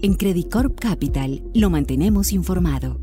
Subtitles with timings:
[0.00, 3.00] En Credit Corp Capital lo mantenemos informado.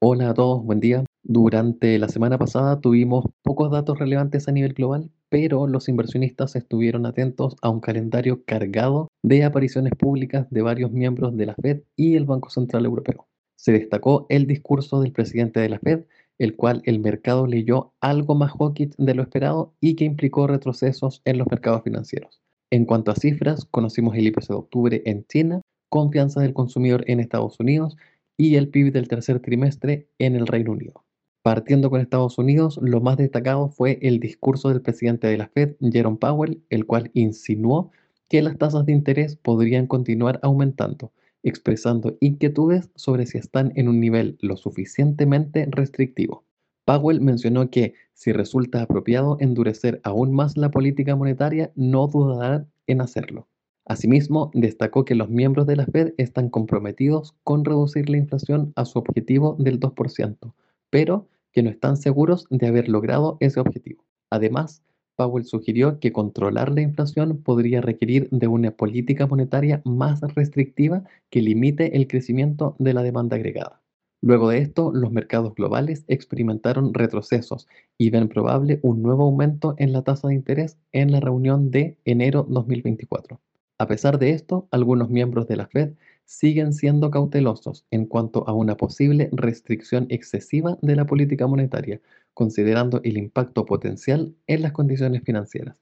[0.00, 1.04] Hola a todos, buen día.
[1.22, 7.04] Durante la semana pasada tuvimos pocos datos relevantes a nivel global, pero los inversionistas estuvieron
[7.04, 12.16] atentos a un calendario cargado de apariciones públicas de varios miembros de la Fed y
[12.16, 13.28] el Banco Central Europeo.
[13.56, 16.06] Se destacó el discurso del presidente de la Fed,
[16.38, 21.20] el cual el mercado leyó algo más hawkish de lo esperado y que implicó retrocesos
[21.26, 22.40] en los mercados financieros.
[22.70, 25.60] En cuanto a cifras, conocimos el IPC de octubre en China,
[25.92, 27.98] confianza del consumidor en Estados Unidos
[28.38, 31.04] y el PIB del tercer trimestre en el Reino Unido.
[31.42, 35.74] Partiendo con Estados Unidos, lo más destacado fue el discurso del presidente de la Fed,
[35.82, 37.90] Jerome Powell, el cual insinuó
[38.30, 41.12] que las tasas de interés podrían continuar aumentando,
[41.42, 46.42] expresando inquietudes sobre si están en un nivel lo suficientemente restrictivo.
[46.86, 53.02] Powell mencionó que si resulta apropiado endurecer aún más la política monetaria, no dudará en
[53.02, 53.46] hacerlo.
[53.84, 58.84] Asimismo, destacó que los miembros de la Fed están comprometidos con reducir la inflación a
[58.84, 60.54] su objetivo del 2%,
[60.88, 64.04] pero que no están seguros de haber logrado ese objetivo.
[64.30, 64.82] Además,
[65.16, 71.42] Powell sugirió que controlar la inflación podría requerir de una política monetaria más restrictiva que
[71.42, 73.82] limite el crecimiento de la demanda agregada.
[74.22, 77.66] Luego de esto, los mercados globales experimentaron retrocesos
[77.98, 81.98] y ven probable un nuevo aumento en la tasa de interés en la reunión de
[82.04, 83.40] enero 2024.
[83.82, 85.94] A pesar de esto, algunos miembros de la Fed
[86.24, 92.00] siguen siendo cautelosos en cuanto a una posible restricción excesiva de la política monetaria,
[92.32, 95.74] considerando el impacto potencial en las condiciones financieras.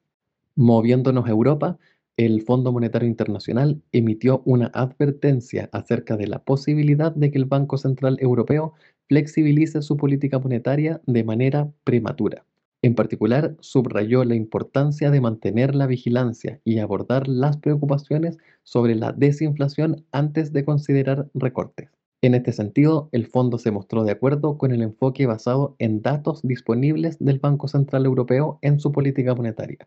[0.56, 1.78] Moviéndonos a Europa,
[2.16, 7.76] el Fondo Monetario Internacional emitió una advertencia acerca de la posibilidad de que el Banco
[7.76, 8.72] Central Europeo
[9.08, 12.46] flexibilice su política monetaria de manera prematura.
[12.82, 19.12] En particular, subrayó la importancia de mantener la vigilancia y abordar las preocupaciones sobre la
[19.12, 21.90] desinflación antes de considerar recortes.
[22.22, 26.40] En este sentido, el fondo se mostró de acuerdo con el enfoque basado en datos
[26.42, 29.86] disponibles del Banco Central Europeo en su política monetaria.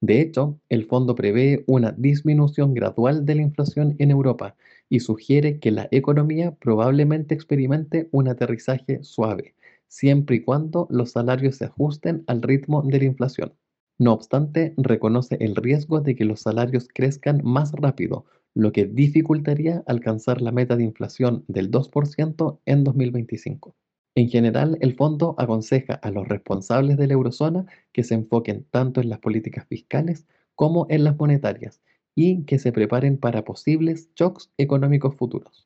[0.00, 4.56] De hecho, el fondo prevé una disminución gradual de la inflación en Europa
[4.88, 9.54] y sugiere que la economía probablemente experimente un aterrizaje suave,
[9.88, 13.54] siempre y cuando los salarios se ajusten al ritmo de la inflación.
[13.98, 19.82] No obstante, reconoce el riesgo de que los salarios crezcan más rápido, lo que dificultaría
[19.86, 23.74] alcanzar la meta de inflación del 2% en 2025.
[24.14, 29.00] En general, el fondo aconseja a los responsables de la eurozona que se enfoquen tanto
[29.00, 31.82] en las políticas fiscales como en las monetarias
[32.14, 35.65] y que se preparen para posibles shocks económicos futuros.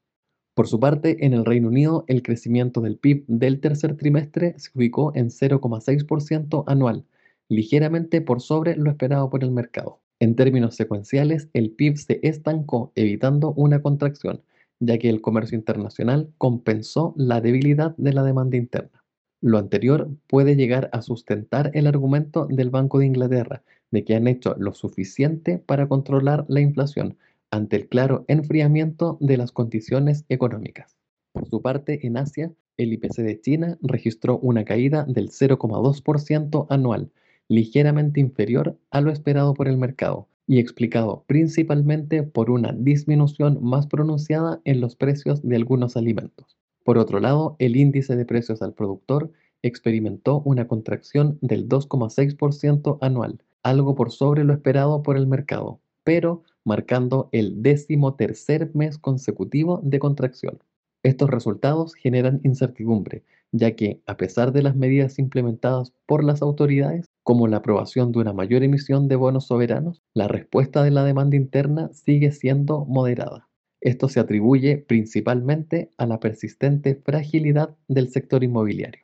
[0.60, 4.68] Por su parte, en el Reino Unido, el crecimiento del PIB del tercer trimestre se
[4.74, 7.06] ubicó en 0,6% anual,
[7.48, 10.02] ligeramente por sobre lo esperado por el mercado.
[10.18, 14.42] En términos secuenciales, el PIB se estancó, evitando una contracción,
[14.80, 19.02] ya que el comercio internacional compensó la debilidad de la demanda interna.
[19.40, 24.28] Lo anterior puede llegar a sustentar el argumento del Banco de Inglaterra de que han
[24.28, 27.16] hecho lo suficiente para controlar la inflación,
[27.50, 30.96] ante el claro enfriamiento de las condiciones económicas.
[31.32, 37.10] Por su parte, en Asia, el IPC de China registró una caída del 0,2% anual,
[37.48, 43.86] ligeramente inferior a lo esperado por el mercado y explicado principalmente por una disminución más
[43.86, 46.56] pronunciada en los precios de algunos alimentos.
[46.84, 49.30] Por otro lado, el índice de precios al productor
[49.62, 56.42] experimentó una contracción del 2,6% anual, algo por sobre lo esperado por el mercado, pero
[56.70, 60.60] marcando el décimo tercer mes consecutivo de contracción.
[61.02, 67.06] Estos resultados generan incertidumbre, ya que, a pesar de las medidas implementadas por las autoridades,
[67.24, 71.34] como la aprobación de una mayor emisión de bonos soberanos, la respuesta de la demanda
[71.34, 73.48] interna sigue siendo moderada.
[73.80, 79.02] Esto se atribuye principalmente a la persistente fragilidad del sector inmobiliario.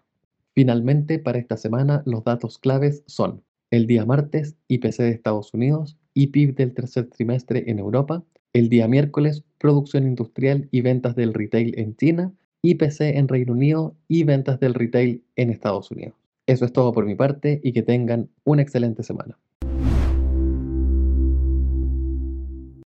[0.55, 5.99] Finalmente, para esta semana, los datos claves son el día martes, IPC de Estados Unidos
[6.17, 8.25] y PIB del tercer trimestre en Europa.
[8.55, 12.33] El día miércoles, producción industrial y ventas del retail en China.
[12.63, 16.15] IPC en Reino Unido y ventas del retail en Estados Unidos.
[16.47, 19.39] Eso es todo por mi parte y que tengan una excelente semana.